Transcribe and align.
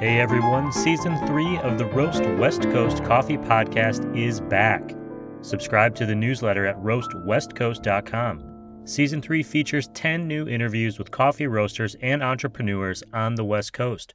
Hey 0.00 0.18
everyone, 0.18 0.72
season 0.72 1.14
three 1.26 1.58
of 1.58 1.76
the 1.76 1.84
Roast 1.84 2.24
West 2.38 2.62
Coast 2.62 3.04
Coffee 3.04 3.36
Podcast 3.36 4.16
is 4.16 4.40
back. 4.40 4.96
Subscribe 5.42 5.94
to 5.96 6.06
the 6.06 6.14
newsletter 6.14 6.64
at 6.64 6.82
roastwestcoast.com. 6.82 8.80
Season 8.86 9.20
three 9.20 9.42
features 9.42 9.88
10 9.88 10.26
new 10.26 10.48
interviews 10.48 10.98
with 10.98 11.10
coffee 11.10 11.46
roasters 11.46 11.96
and 12.00 12.22
entrepreneurs 12.22 13.02
on 13.12 13.34
the 13.34 13.44
West 13.44 13.74
Coast. 13.74 14.14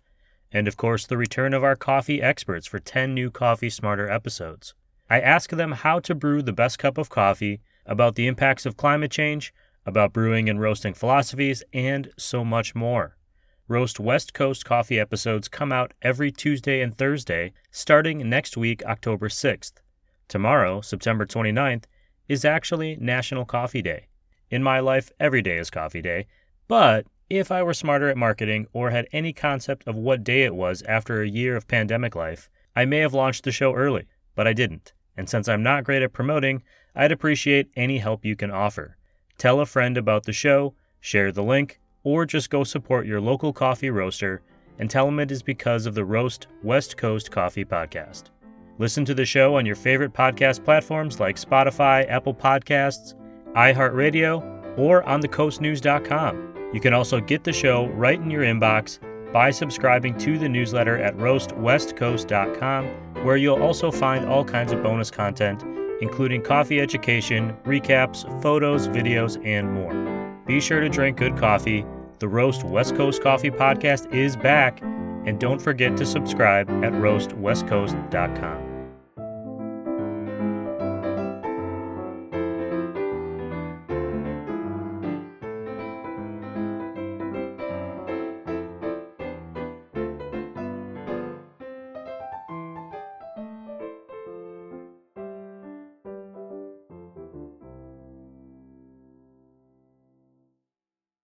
And 0.51 0.67
of 0.67 0.75
course, 0.75 1.05
the 1.05 1.17
return 1.17 1.53
of 1.53 1.63
our 1.63 1.75
coffee 1.75 2.19
experts 2.19 2.65
for 2.65 2.79
10 2.79 3.13
new 3.13 3.29
Coffee 3.29 3.69
Smarter 3.69 4.09
episodes. 4.09 4.73
I 5.07 5.19
ask 5.19 5.51
them 5.51 5.73
how 5.73 5.99
to 5.99 6.15
brew 6.15 6.41
the 6.41 6.51
best 6.51 6.79
cup 6.79 6.97
of 6.97 7.11
coffee, 7.11 7.61
about 7.85 8.15
the 8.15 8.25
impacts 8.25 8.65
of 8.65 8.75
climate 8.75 9.11
change, 9.11 9.53
about 9.85 10.13
brewing 10.13 10.49
and 10.49 10.59
roasting 10.59 10.95
philosophies, 10.95 11.61
and 11.73 12.09
so 12.17 12.43
much 12.43 12.73
more. 12.73 13.14
Roast 13.67 13.99
West 13.99 14.35
Coast 14.35 14.63
coffee 14.63 14.99
episodes 14.99 15.47
come 15.47 15.71
out 15.71 15.95
every 16.03 16.31
Tuesday 16.31 16.81
and 16.81 16.95
Thursday, 16.95 17.51
starting 17.71 18.29
next 18.29 18.55
week, 18.55 18.85
October 18.85 19.27
6th. 19.27 19.73
Tomorrow, 20.27 20.81
September 20.81 21.25
29th, 21.25 21.85
is 22.27 22.45
actually 22.45 22.95
National 22.97 23.43
Coffee 23.43 23.81
Day. 23.81 24.05
In 24.51 24.61
my 24.61 24.79
life, 24.79 25.11
every 25.19 25.41
day 25.41 25.57
is 25.57 25.71
Coffee 25.71 26.03
Day, 26.03 26.27
but 26.67 27.07
if 27.27 27.51
I 27.51 27.63
were 27.63 27.73
smarter 27.73 28.07
at 28.07 28.17
marketing 28.17 28.67
or 28.71 28.91
had 28.91 29.07
any 29.11 29.33
concept 29.33 29.87
of 29.87 29.95
what 29.95 30.23
day 30.23 30.43
it 30.43 30.53
was 30.53 30.83
after 30.83 31.23
a 31.23 31.27
year 31.27 31.55
of 31.55 31.67
pandemic 31.67 32.13
life, 32.13 32.51
I 32.75 32.85
may 32.85 32.99
have 32.99 33.15
launched 33.15 33.45
the 33.45 33.51
show 33.51 33.73
early, 33.73 34.05
but 34.35 34.45
I 34.45 34.53
didn't. 34.53 34.93
And 35.17 35.27
since 35.27 35.49
I'm 35.49 35.63
not 35.63 35.85
great 35.85 36.03
at 36.03 36.13
promoting, 36.13 36.61
I'd 36.95 37.11
appreciate 37.11 37.71
any 37.75 37.97
help 37.97 38.23
you 38.23 38.35
can 38.35 38.51
offer. 38.51 38.97
Tell 39.39 39.59
a 39.59 39.65
friend 39.65 39.97
about 39.97 40.25
the 40.25 40.33
show, 40.33 40.75
share 40.99 41.31
the 41.31 41.43
link, 41.43 41.79
or 42.05 42.25
just 42.25 42.49
go 42.49 42.63
support 42.63 43.05
your 43.05 43.19
local 43.19 43.51
coffee 43.51 43.89
roaster 43.89 44.41
and 44.79 44.89
tell 44.89 45.05
them 45.05 45.19
it 45.19 45.31
is 45.31 45.43
because 45.43 45.85
of 45.85 45.95
the 45.95 46.05
Roast 46.05 46.47
West 46.63 46.95
Coast 46.95 47.31
Coffee 47.31 47.65
Podcast. 47.65 48.25
Listen 48.77 49.03
to 49.05 49.13
the 49.13 49.25
show 49.25 49.55
on 49.55 49.65
your 49.65 49.75
favorite 49.75 50.13
podcast 50.13 50.63
platforms 50.63 51.19
like 51.19 51.37
Spotify, 51.37 52.09
Apple 52.09 52.33
Podcasts, 52.33 53.15
iHeartRadio, 53.53 54.77
or 54.77 55.03
on 55.03 55.21
thecoastnews.com. 55.21 56.71
You 56.73 56.79
can 56.81 56.93
also 56.93 57.21
get 57.21 57.43
the 57.45 57.53
show 57.53 57.87
right 57.87 58.19
in 58.19 58.29
your 58.29 58.43
inbox 58.43 58.99
by 59.31 59.49
subscribing 59.49 60.17
to 60.19 60.37
the 60.37 60.49
newsletter 60.49 60.97
at 60.97 61.15
roastwestcoast.com, 61.17 62.85
where 63.23 63.37
you'll 63.37 63.63
also 63.63 63.91
find 63.91 64.25
all 64.25 64.43
kinds 64.43 64.73
of 64.73 64.83
bonus 64.83 65.09
content, 65.09 65.63
including 66.01 66.41
coffee 66.41 66.81
education, 66.81 67.55
recaps, 67.63 68.23
photos, 68.41 68.89
videos, 68.89 69.43
and 69.45 69.71
more. 69.73 69.93
Be 70.45 70.59
sure 70.59 70.81
to 70.81 70.89
drink 70.89 71.17
good 71.17 71.37
coffee 71.37 71.85
the 72.19 72.27
Roast 72.27 72.63
West 72.63 72.95
Coast 72.95 73.21
Coffee 73.21 73.51
Podcast 73.51 74.13
is 74.13 74.35
back, 74.35 74.81
and 74.81 75.39
don't 75.39 75.61
forget 75.61 75.97
to 75.97 76.05
subscribe 76.05 76.69
at 76.83 76.93
roastwestcoast.com. 76.93 78.74